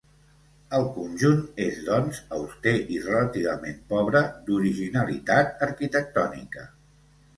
[0.77, 6.67] El conjunt és, doncs, auster i relativament pobre d'originalitat arquitectònica.